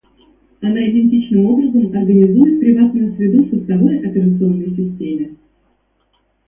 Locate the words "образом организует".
1.45-2.59